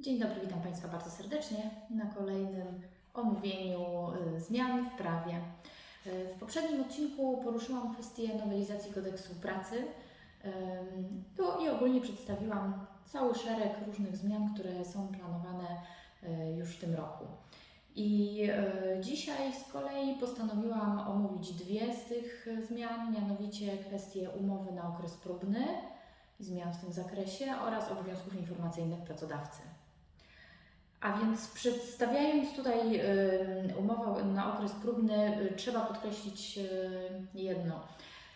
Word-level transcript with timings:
Dzień 0.00 0.18
dobry, 0.18 0.40
witam 0.40 0.60
Państwa 0.60 0.88
bardzo 0.88 1.10
serdecznie 1.10 1.70
na 1.90 2.06
kolejnym 2.06 2.80
omówieniu 3.14 4.08
y, 4.36 4.40
zmian 4.40 4.90
w 4.90 4.92
prawie. 4.98 5.34
Y, 6.06 6.34
W 6.36 6.38
poprzednim 6.40 6.80
odcinku 6.80 7.40
poruszyłam 7.44 7.94
kwestię 7.94 8.34
nowelizacji 8.34 8.92
kodeksu 8.92 9.34
pracy 9.34 9.84
i 11.64 11.68
ogólnie 11.68 12.00
przedstawiłam 12.00 12.86
cały 13.06 13.34
szereg 13.34 13.72
różnych 13.86 14.16
zmian, 14.16 14.54
które 14.54 14.84
są 14.84 15.08
planowane 15.08 15.66
y, 16.22 16.56
już 16.56 16.76
w 16.76 16.80
tym 16.80 16.94
roku. 16.94 17.24
I 17.96 18.48
dzisiaj 19.00 19.52
z 19.52 19.72
kolei 19.72 20.16
postanowiłam 20.20 20.98
omówić 20.98 21.52
dwie 21.52 21.94
z 21.96 22.04
tych 22.04 22.46
zmian, 22.68 23.12
mianowicie 23.12 23.78
kwestię 23.78 24.30
umowy 24.30 24.72
na 24.72 24.88
okres 24.88 25.14
próbny 25.14 25.66
zmian 26.40 26.72
w 26.72 26.80
tym 26.80 26.92
zakresie 26.92 27.46
oraz 27.62 27.90
obowiązków 27.90 28.34
informacyjnych 28.34 29.00
pracodawcy. 29.00 29.62
A 31.00 31.18
więc 31.18 31.48
przedstawiając 31.48 32.56
tutaj 32.56 33.00
umowę 33.78 34.24
na 34.24 34.54
okres 34.54 34.72
próbny, 34.72 35.42
y, 35.42 35.56
trzeba 35.56 35.80
podkreślić 35.80 36.58
y, 36.58 37.38
jedno. 37.38 37.80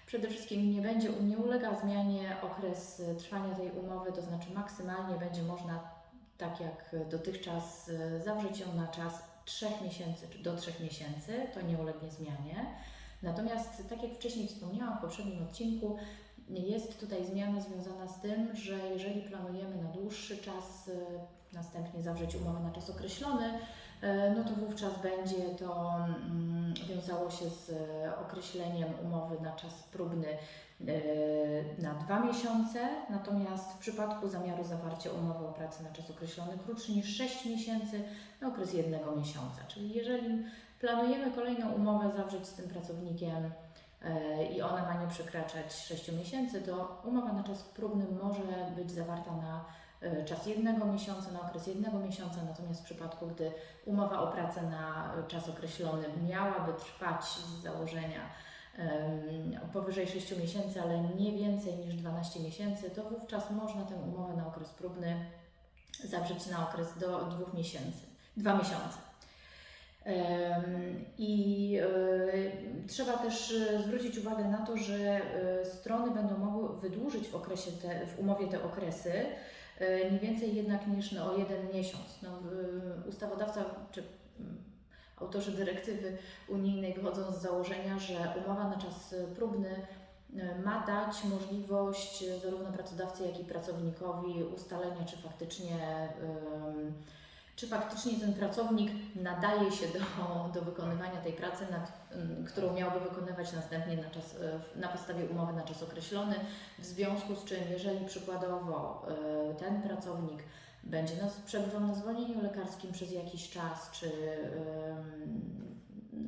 Przede 0.06 0.28
wszystkim 0.28 0.70
nie 0.70 0.80
będzie, 0.80 1.08
nie 1.10 1.38
ulega 1.38 1.80
zmianie 1.80 2.36
okres 2.42 3.00
y, 3.00 3.14
trwania 3.14 3.54
tej 3.54 3.70
umowy, 3.70 4.12
to 4.12 4.22
znaczy 4.22 4.50
maksymalnie 4.54 5.18
będzie 5.18 5.42
można, 5.42 5.80
tak 6.38 6.60
jak 6.60 6.96
dotychczas, 7.10 7.90
zawrzeć 8.24 8.60
ją 8.60 8.74
na 8.74 8.86
czas 8.88 9.22
3 9.44 9.66
miesięcy 9.84 10.26
czy 10.30 10.38
do 10.38 10.56
3 10.56 10.72
miesięcy, 10.80 11.32
to 11.54 11.62
nie 11.62 11.76
ulegnie 11.78 12.10
zmianie. 12.10 12.66
Natomiast, 13.22 13.88
tak 13.88 14.02
jak 14.02 14.12
wcześniej 14.14 14.48
wspomniałam 14.48 14.98
w 14.98 15.00
poprzednim 15.00 15.42
odcinku, 15.42 15.98
jest 16.56 17.00
tutaj 17.00 17.24
zmiana 17.24 17.60
związana 17.60 18.08
z 18.08 18.20
tym, 18.20 18.56
że 18.56 18.78
jeżeli 18.92 19.22
planujemy 19.22 19.82
na 19.82 19.88
dłuższy 19.88 20.36
czas, 20.36 20.88
y, 20.88 20.92
następnie 21.52 22.02
zawrzeć 22.02 22.36
umowę 22.36 22.60
na 22.60 22.70
czas 22.70 22.90
określony, 22.90 23.46
y, 23.46 24.06
no 24.36 24.44
to 24.44 24.54
wówczas 24.54 25.02
będzie 25.02 25.54
to 25.58 25.94
mm, 25.96 26.74
wiązało 26.88 27.30
się 27.30 27.50
z 27.50 27.68
y, 27.68 27.74
określeniem 28.26 28.88
umowy 29.04 29.40
na 29.40 29.52
czas 29.52 29.82
próbny 29.92 30.26
na 31.78 31.94
dwa 31.94 32.20
miesiące, 32.20 32.88
natomiast 33.10 33.72
w 33.72 33.78
przypadku 33.78 34.28
zamiaru 34.28 34.64
zawarcia 34.64 35.10
umowy 35.10 35.46
o 35.46 35.52
pracę 35.52 35.82
na 35.82 35.90
czas 35.90 36.10
określony 36.10 36.58
krótszy 36.64 36.92
niż 36.92 37.16
6 37.16 37.44
miesięcy 37.44 38.02
na 38.40 38.48
okres 38.48 38.74
jednego 38.74 39.16
miesiąca. 39.16 39.60
Czyli 39.68 39.94
jeżeli 39.94 40.44
planujemy 40.80 41.30
kolejną 41.30 41.72
umowę 41.72 42.10
zawrzeć 42.16 42.46
z 42.46 42.52
tym 42.52 42.68
pracownikiem, 42.68 43.50
i 44.56 44.62
ona 44.62 44.82
ma 44.82 45.02
nie 45.02 45.08
przekraczać 45.08 45.74
6 45.74 46.12
miesięcy, 46.12 46.62
to 46.62 47.02
umowa 47.04 47.32
na 47.32 47.42
czas 47.42 47.62
próbny 47.62 48.04
może 48.22 48.42
być 48.76 48.90
zawarta 48.90 49.36
na 49.36 49.64
e, 50.00 50.24
czas 50.24 50.46
jednego 50.46 50.84
miesiąca, 50.84 51.32
na 51.32 51.40
okres 51.40 51.66
jednego 51.66 51.98
miesiąca, 51.98 52.36
natomiast 52.48 52.80
w 52.80 52.84
przypadku, 52.84 53.26
gdy 53.26 53.52
umowa 53.86 54.20
o 54.20 54.32
pracę 54.32 54.62
na 54.62 55.12
czas 55.28 55.48
określony 55.48 56.04
miałaby 56.28 56.72
trwać 56.72 57.24
z 57.24 57.62
założenia 57.62 58.20
powyżej 59.72 60.08
6 60.08 60.36
miesięcy, 60.36 60.82
ale 60.82 61.00
nie 61.00 61.32
więcej 61.32 61.76
niż 61.76 61.94
12 61.94 62.40
miesięcy, 62.40 62.90
to 62.90 63.02
wówczas 63.02 63.50
można 63.50 63.84
tę 63.84 63.94
umowę 63.94 64.36
na 64.36 64.46
okres 64.46 64.68
próbny 64.68 65.26
zawrzeć 66.04 66.46
na 66.46 66.68
okres 66.68 66.98
do 66.98 67.24
dwóch 67.24 67.54
miesięcy, 67.54 68.00
dwa 68.36 68.54
miesiące. 68.54 68.98
Trzeba 72.98 73.18
też 73.18 73.52
e, 73.52 73.82
zwrócić 73.82 74.18
uwagę 74.18 74.44
na 74.44 74.66
to, 74.66 74.76
że 74.76 74.94
e, 74.94 75.64
strony 75.64 76.10
będą 76.10 76.38
mogły 76.38 76.80
wydłużyć 76.80 77.28
w, 77.28 77.34
okresie 77.34 77.70
te, 77.72 78.06
w 78.06 78.18
umowie 78.18 78.46
te 78.48 78.62
okresy 78.62 79.12
e, 79.78 80.10
nie 80.10 80.18
więcej 80.18 80.54
jednak 80.54 80.86
niż 80.86 81.12
no, 81.12 81.32
o 81.32 81.36
jeden 81.36 81.68
miesiąc. 81.74 82.22
No, 82.22 82.28
ustawodawca 83.08 83.64
czy 83.90 84.02
mm, 84.40 84.56
autorzy 85.16 85.52
dyrektywy 85.52 86.18
unijnej 86.48 86.94
wychodzą 86.94 87.32
z 87.32 87.42
założenia, 87.42 87.98
że 87.98 88.14
umowa 88.44 88.68
na 88.68 88.76
czas 88.76 89.14
próbny 89.36 89.86
ma 90.64 90.86
dać 90.86 91.24
możliwość 91.24 92.24
zarówno 92.42 92.72
pracodawcy, 92.72 93.26
jak 93.26 93.40
i 93.40 93.44
pracownikowi 93.44 94.42
ustalenia, 94.42 95.04
czy 95.04 95.16
faktycznie 95.16 95.76
em, 95.76 96.92
czy 97.58 97.66
faktycznie 97.66 98.20
ten 98.20 98.34
pracownik 98.34 98.90
nadaje 99.14 99.72
się 99.72 99.86
do, 99.86 100.00
do 100.54 100.62
wykonywania 100.62 101.20
tej 101.20 101.32
pracy, 101.32 101.64
na, 101.70 101.86
m, 102.16 102.44
którą 102.46 102.74
miałby 102.74 103.00
wykonywać 103.00 103.52
następnie 103.52 103.96
na, 103.96 104.10
czas, 104.10 104.36
e, 104.76 104.80
na 104.80 104.88
podstawie 104.88 105.24
umowy 105.24 105.52
na 105.52 105.62
czas 105.62 105.82
określony, 105.82 106.34
w 106.78 106.84
związku 106.84 107.34
z 107.36 107.44
czym, 107.44 107.58
jeżeli 107.70 108.06
przykładowo 108.06 109.06
e, 109.50 109.54
ten 109.54 109.82
pracownik 109.82 110.42
będzie 110.84 111.22
nas, 111.22 111.36
przebywał 111.46 111.80
na 111.80 111.94
zwolnieniu 111.94 112.42
lekarskim 112.42 112.92
przez 112.92 113.12
jakiś 113.12 113.50
czas, 113.50 113.90
czy 113.90 114.10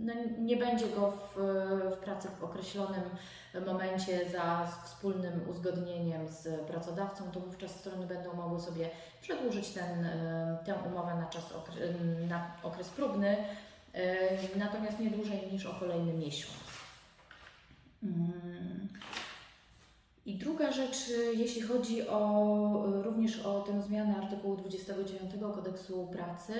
no, 0.00 0.12
nie 0.38 0.56
będzie 0.56 0.86
go 0.86 1.10
w, 1.10 1.34
w 1.94 1.96
pracy 1.96 2.28
w 2.40 2.44
określonym 2.44 3.04
momencie 3.66 4.30
za 4.30 4.68
wspólnym 4.84 5.48
uzgodnieniem 5.50 6.28
z 6.28 6.60
pracodawcą, 6.60 7.30
to 7.30 7.40
wówczas 7.40 7.70
strony 7.70 8.06
będą 8.06 8.34
mogły 8.34 8.60
sobie 8.60 8.90
przedłużyć 9.20 9.68
ten, 9.68 10.04
e, 10.04 10.58
tę 10.66 10.74
umowę 10.74 11.14
na 11.14 11.26
czas 11.26 11.44
na 12.28 12.50
okres 12.62 12.88
próbny, 12.88 13.36
e, 13.94 14.58
natomiast 14.58 14.98
nie 14.98 15.10
dłużej 15.10 15.52
niż 15.52 15.66
o 15.66 15.74
kolejny 15.74 16.12
miesiąc. 16.12 16.54
Mm. 18.02 18.88
I 20.26 20.34
druga 20.34 20.72
rzecz, 20.72 20.96
jeśli 21.34 21.62
chodzi 21.62 22.08
o, 22.08 22.82
również 23.02 23.40
o 23.40 23.60
tę 23.60 23.82
zmianę 23.82 24.16
artykułu 24.16 24.56
29 24.56 25.54
Kodeksu 25.54 26.06
Pracy, 26.06 26.54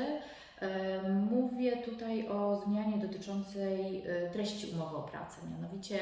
mówię 1.31 1.77
tutaj 1.77 2.29
o 2.29 2.63
zmianie 2.67 2.99
dotyczącej 2.99 4.03
y, 4.07 4.31
treści 4.33 4.71
umowy 4.75 4.97
o 4.97 5.03
pracę. 5.03 5.37
Mianowicie 5.51 5.99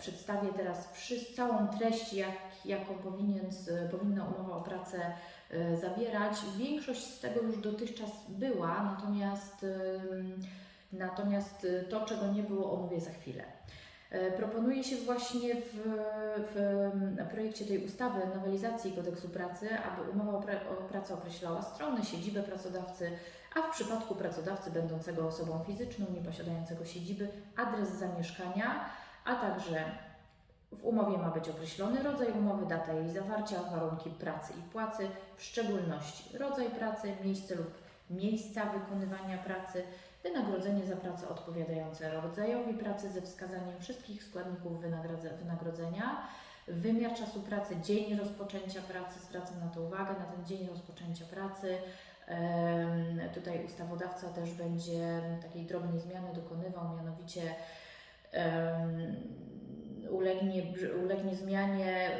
przedstawię 0.00 0.48
teraz 0.56 0.88
całą 1.36 1.68
treść, 1.68 2.12
jak, 2.12 2.34
jaką 2.64 2.94
powinien, 2.94 3.46
powinna 3.90 4.24
umowa 4.24 4.56
o 4.56 4.60
pracę 4.60 4.98
y, 5.54 5.76
zawierać. 5.76 6.36
Większość 6.58 7.04
z 7.04 7.20
tego 7.20 7.42
już 7.42 7.60
dotychczas 7.60 8.10
była, 8.28 8.82
natomiast, 8.82 9.66
natomiast 10.92 11.66
to, 11.90 12.04
czego 12.04 12.32
nie 12.32 12.42
było, 12.42 12.72
omówię 12.72 13.00
za 13.00 13.10
chwilę. 13.10 13.44
E, 14.10 14.30
Proponuje 14.30 14.84
się 14.84 14.96
właśnie 14.96 15.54
w, 15.54 15.96
w 16.54 16.89
projekcie 17.40 17.64
tej 17.66 17.84
ustawy 17.84 18.20
nowelizacji 18.34 18.92
kodeksu 18.92 19.28
pracy, 19.28 19.68
aby 19.78 20.10
umowa 20.10 20.38
o, 20.38 20.40
pra- 20.40 20.68
o 20.72 20.88
pracę 20.88 21.14
określała 21.14 21.62
stronę, 21.62 22.04
siedzibę 22.04 22.42
pracodawcy, 22.42 23.10
a 23.56 23.62
w 23.62 23.70
przypadku 23.70 24.14
pracodawcy 24.14 24.70
będącego 24.70 25.26
osobą 25.26 25.64
fizyczną, 25.66 26.06
nieposiadającego 26.14 26.84
siedziby, 26.84 27.28
adres 27.56 27.88
zamieszkania, 27.88 28.84
a 29.24 29.34
także 29.34 29.84
w 30.72 30.84
umowie 30.84 31.18
ma 31.18 31.30
być 31.30 31.48
określony 31.48 32.02
rodzaj 32.02 32.32
umowy, 32.32 32.66
data 32.66 32.92
jej 32.92 33.10
zawarcia, 33.10 33.62
warunki 33.62 34.10
pracy 34.10 34.52
i 34.58 34.62
płacy, 34.62 35.08
w 35.36 35.42
szczególności 35.42 36.38
rodzaj 36.38 36.70
pracy, 36.70 37.12
miejsce 37.24 37.54
lub 37.54 37.70
miejsca 38.10 38.66
wykonywania 38.66 39.38
pracy, 39.38 39.82
wynagrodzenie 40.22 40.86
za 40.86 40.96
pracę 40.96 41.28
odpowiadające 41.28 42.20
rodzajowi 42.20 42.74
pracy 42.74 43.10
ze 43.10 43.22
wskazaniem 43.22 43.80
wszystkich 43.80 44.24
składników 44.24 44.80
wynagrodzenia, 45.40 46.26
wymiar 46.70 47.14
czasu 47.14 47.40
pracy, 47.40 47.76
dzień 47.84 48.16
rozpoczęcia 48.16 48.82
pracy, 48.82 49.20
zwracam 49.20 49.60
na 49.60 49.68
to 49.68 49.82
uwagę, 49.82 50.14
na 50.18 50.24
ten 50.24 50.46
dzień 50.46 50.68
rozpoczęcia 50.68 51.24
pracy. 51.24 51.78
Tutaj 53.34 53.64
ustawodawca 53.64 54.28
też 54.28 54.54
będzie 54.54 55.20
takiej 55.42 55.62
drobnej 55.62 56.00
zmiany 56.00 56.34
dokonywał, 56.34 56.96
mianowicie 56.96 57.54
ulegnie, 60.10 60.62
ulegnie 61.04 61.36
zmianie 61.36 62.18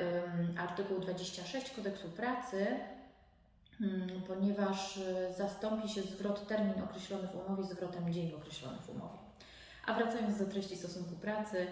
artykuł 0.57 1.01
26 1.01 1.71
kodeksu 1.71 2.09
pracy, 2.09 2.67
Mm, 3.81 4.23
ponieważ 4.27 4.97
y, 4.97 5.33
zastąpi 5.39 5.89
się 5.89 6.03
zwrot 6.03 6.49
termin 6.49 6.83
określony 6.83 7.29
w 7.29 7.47
umowie 7.47 7.65
zwrotem 7.65 8.13
dzień 8.13 8.33
określony 8.33 8.79
w 8.79 8.91
umowie. 8.91 9.19
A 9.87 9.95
wracając 9.95 10.39
do 10.39 10.47
treści 10.47 10.77
stosunku 10.77 11.15
pracy, 11.15 11.67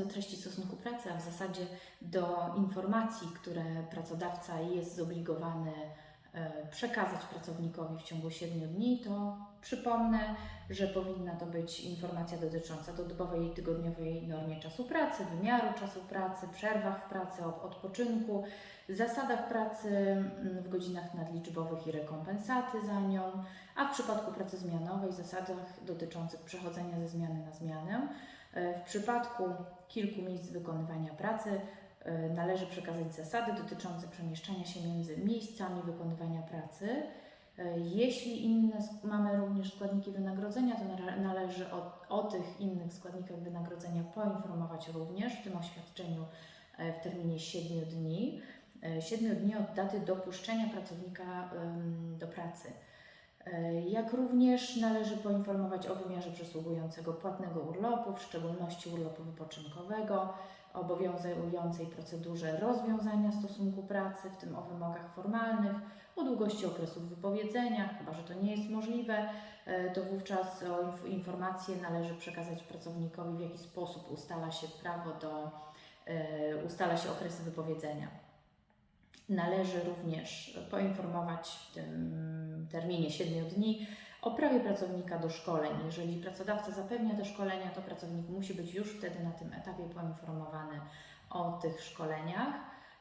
do 0.00 0.06
treści 0.06 0.36
stosunku 0.36 0.76
pracy, 0.76 1.12
a 1.12 1.16
w 1.16 1.24
zasadzie 1.24 1.66
do 2.02 2.54
informacji, 2.56 3.28
które 3.34 3.64
pracodawca 3.90 4.60
jest 4.60 4.96
zobligowany 4.96 5.72
e, 6.34 6.66
przekazać 6.70 7.20
pracownikowi 7.24 7.98
w 7.98 8.02
ciągu 8.02 8.30
7 8.30 8.68
dni, 8.68 8.98
to 8.98 9.36
przypomnę, 9.60 10.34
że 10.70 10.86
powinna 10.86 11.36
to 11.36 11.46
być 11.46 11.80
informacja 11.80 12.38
dotycząca 12.38 12.92
dodobowej 12.92 13.46
i 13.46 13.50
tygodniowej 13.50 14.28
normie 14.28 14.60
czasu 14.60 14.84
pracy, 14.84 15.24
wymiaru 15.24 15.78
czasu 15.80 16.00
pracy, 16.00 16.46
przerwach 16.52 17.06
w 17.06 17.08
pracy, 17.08 17.44
odpoczynku, 17.44 18.44
zasadach 18.88 19.48
pracy 19.48 19.88
mm, 19.88 20.62
w 20.62 20.68
godzinach 20.68 21.14
nadliczbowych 21.14 21.86
i 21.86 21.92
rekompensaty 21.92 22.86
za 22.86 23.00
nią, 23.00 23.22
a 23.76 23.84
w 23.84 23.92
przypadku 23.92 24.32
pracy 24.32 24.58
zmianowej 24.58 25.12
zasadach 25.12 25.84
dotyczących 25.86 26.40
przechodzenia 26.40 27.00
ze 27.00 27.08
zmiany 27.08 27.46
na 27.46 27.52
zmianę. 27.52 28.08
E, 28.54 28.78
W 28.78 28.82
przypadku 28.82 29.44
kilku 29.88 30.22
miejsc 30.22 30.46
wykonywania 30.50 31.14
pracy 31.14 31.60
e, 32.04 32.28
należy 32.28 32.66
przekazać 32.66 33.14
zasady 33.14 33.52
dotyczące 33.62 34.08
przemieszczania 34.08 34.64
się 34.64 34.80
między 34.88 35.16
miejscami 35.16 35.82
wykonywania 35.82 36.42
pracy. 36.42 37.02
E, 37.58 37.78
Jeśli 37.78 38.44
inne, 38.44 38.76
mamy 39.04 39.36
również 39.36 39.74
składniki 39.74 40.10
wynagrodzenia, 40.10 40.76
to 40.76 40.84
nale- 40.84 41.20
należy 41.20 41.72
o, 41.72 41.92
o 42.08 42.22
tych 42.22 42.60
innych 42.60 42.92
składnikach 42.92 43.38
wynagrodzenia 43.38 44.02
poinformować 44.14 44.88
również 44.88 45.32
w 45.40 45.44
tym 45.44 45.56
oświadczeniu 45.56 46.24
w 47.00 47.02
terminie 47.04 47.38
7 47.38 47.84
dni. 47.84 48.40
7 49.00 49.36
dni 49.36 49.56
od 49.56 49.74
daty 49.74 50.00
dopuszczenia 50.00 50.68
pracownika 50.68 51.50
do 52.18 52.28
pracy. 52.28 52.68
E, 53.46 53.80
Jak 53.80 54.12
również 54.12 54.76
należy 54.76 55.16
poinformować 55.16 55.86
o 55.86 55.94
wymiarze 55.94 56.30
przysługującego 56.30 57.12
płatnego 57.12 57.60
urlopu, 57.60 58.12
w 58.12 58.22
szczególności 58.22 58.90
urlopu 58.90 59.22
wypoczynkowego, 59.22 60.34
obowiązującej 60.74 61.86
procedurze 61.86 62.56
rozwiązania 62.60 63.32
stosunku 63.32 63.82
pracy, 63.82 64.30
w 64.30 64.36
tym 64.36 64.56
o 64.56 64.62
wymogach 64.62 65.14
formalnych, 65.14 65.72
o 66.16 66.22
długości 66.24 66.66
okresów 66.66 67.08
wypowiedzenia, 67.08 67.88
chyba 67.98 68.12
że 68.12 68.22
to 68.22 68.34
nie 68.34 68.56
jest 68.56 68.70
możliwe, 68.70 69.28
e, 69.66 69.90
to 69.90 70.02
wówczas 70.02 70.62
o 70.62 70.82
inf- 70.82 71.08
informacje 71.08 71.76
należy 71.76 72.14
przekazać 72.14 72.62
pracownikowi, 72.62 73.36
w 73.36 73.40
jaki 73.40 73.58
sposób 73.58 74.10
ustala 74.12 74.50
się 74.50 74.66
prawo 74.82 75.10
do, 75.20 75.50
e, 76.06 76.64
ustala 76.66 76.96
się 76.96 77.10
okresy 77.10 77.42
wypowiedzenia. 77.42 78.29
Należy 79.30 79.80
również 79.84 80.58
poinformować 80.70 81.48
w 81.48 81.74
tym 81.74 82.66
terminie 82.70 83.10
7 83.10 83.48
dni 83.48 83.86
o 84.22 84.30
prawie 84.30 84.60
pracownika 84.60 85.18
do 85.18 85.30
szkoleń. 85.30 85.72
Jeżeli 85.86 86.16
pracodawca 86.16 86.72
zapewnia 86.72 87.14
te 87.14 87.24
szkolenia, 87.24 87.70
to 87.70 87.82
pracownik 87.82 88.28
musi 88.28 88.54
być 88.54 88.74
już 88.74 88.88
wtedy 88.88 89.24
na 89.24 89.30
tym 89.30 89.52
etapie 89.52 89.84
poinformowany 89.94 90.80
o 91.30 91.58
tych 91.62 91.82
szkoleniach, 91.82 92.54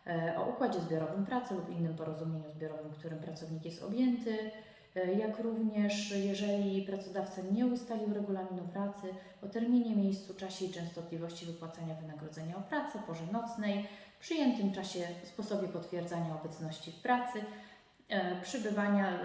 e, 0.08 0.36
o 0.38 0.50
układzie 0.50 0.80
zbiorowym 0.80 1.26
pracy 1.26 1.54
lub 1.54 1.70
innym 1.70 1.96
porozumieniu 1.96 2.52
zbiorowym, 2.52 2.92
którym 2.92 3.20
pracownik 3.20 3.66
jest 3.66 3.84
objęty, 3.84 4.52
e, 4.96 5.14
jak 5.14 5.40
również 5.40 6.12
jeżeli 6.12 6.82
pracodawca 6.82 7.42
nie 7.52 7.66
ustalił 7.66 8.14
regulaminu 8.14 8.68
pracy, 8.74 9.08
o 9.44 9.48
terminie, 9.48 9.96
miejscu, 9.96 10.34
czasie 10.34 10.66
i 10.66 10.70
częstotliwości 10.70 11.46
wypłacania 11.46 11.96
wynagrodzenia 11.96 12.58
o 12.58 12.62
pracę, 12.62 13.00
porze 13.08 13.26
nocnej, 13.32 13.86
przyjętym 14.20 14.74
czasie, 14.74 15.08
sposobie 15.24 15.68
potwierdzania 15.68 16.36
obecności 16.36 16.92
w 16.92 17.02
pracy, 17.02 17.40
e, 18.10 18.42
przybywania, 18.42 19.20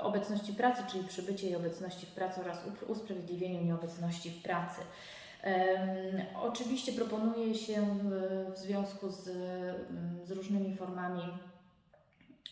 obecności 0.00 0.52
pracy, 0.52 0.82
czyli 0.90 1.04
przybycie 1.04 1.50
i 1.50 1.56
obecności 1.56 2.06
w 2.06 2.10
pracy 2.10 2.40
oraz 2.40 2.58
usprawiedliwieniu 2.88 3.62
nieobecności 3.62 4.30
w 4.30 4.42
pracy. 4.42 4.80
Oczywiście 6.42 6.92
proponuje 6.92 7.54
się 7.54 7.98
w, 8.52 8.58
związku 8.58 9.10
z, 9.10 9.24
z 10.24 10.30
różnymi 10.30 10.76
formami, 10.76 11.22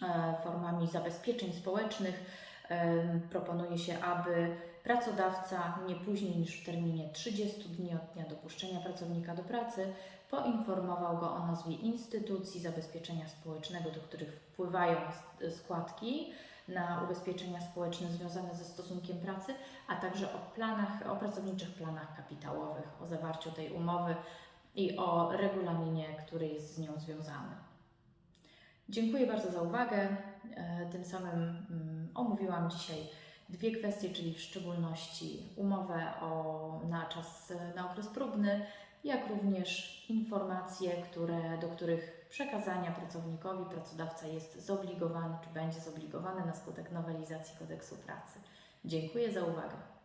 e, 0.02 0.34
formami 0.44 0.88
zabezpieczeń 0.88 1.52
społecznych, 1.52 2.46
proponuje 3.30 3.78
się, 3.78 3.98
aby 3.98 4.56
pracodawca 4.86 5.78
nie 5.88 5.94
później 5.94 6.36
niż 6.36 6.60
w 6.60 6.66
terminie 6.66 7.08
30 7.12 7.68
dni 7.68 7.94
od 7.94 8.14
dnia 8.14 8.24
dopuszczenia 8.24 8.80
pracownika 8.80 9.34
do 9.34 9.42
pracy 9.42 9.92
poinformował 10.30 11.18
go 11.18 11.32
o 11.32 11.46
nazwie 11.46 11.74
instytucji 11.74 12.60
zabezpieczenia 12.60 13.28
społecznego, 13.28 13.90
do 13.90 14.00
których 14.00 14.40
wpływają 14.40 14.96
składki 15.50 16.32
na 16.68 17.02
ubezpieczenia 17.04 17.60
społeczne 17.60 18.08
związane 18.08 18.54
ze 18.54 18.64
stosunkiem 18.64 19.18
pracy, 19.18 19.54
a 19.88 19.96
także 19.96 20.26
o 20.34 20.38
planach, 20.54 21.10
o 21.10 21.16
pracowniczych 21.16 21.74
planach 21.74 22.16
kapitałowych, 22.16 23.02
o 23.02 23.06
zawarciu 23.06 23.50
tej 23.50 23.72
umowy 23.72 24.14
i 24.74 24.96
o 24.96 25.32
regulaminie, 25.32 26.06
który 26.26 26.48
jest 26.48 26.74
z 26.74 26.78
nią 26.78 26.92
związany. 26.98 27.54
Dziękuję 28.88 29.26
bardzo 29.26 29.50
za 29.50 29.62
uwagę. 29.62 30.16
E, 30.56 30.86
Tym 30.92 31.04
samym 31.04 31.66
mm, 31.70 32.08
omówiłam 32.14 32.70
dzisiaj 32.70 33.08
dwie 33.48 33.76
kwestie, 33.76 34.10
czyli 34.10 34.34
w 34.34 34.40
szczególności 34.40 35.42
umowę 35.56 36.12
o, 36.20 36.80
na 36.88 37.06
czas, 37.06 37.52
na 37.74 37.90
okres 37.90 38.06
próbny, 38.06 38.66
jak 39.04 39.28
również 39.28 40.04
informacje, 40.08 41.02
które, 41.02 41.58
do 41.58 41.68
których 41.68 42.26
przekazania 42.30 42.90
pracownikowi 42.90 43.64
pracodawca 43.64 44.26
jest 44.26 44.66
zobligowany, 44.66 45.36
czy 45.44 45.54
będzie 45.54 45.80
zobligowany 45.80 46.46
na 46.46 46.54
skutek 46.54 46.92
nowelizacji 46.92 47.58
kodeksu 47.58 47.96
pracy. 47.96 48.38
Dziękuję 48.84 49.32
za 49.32 49.44
uwagę. 49.44 49.95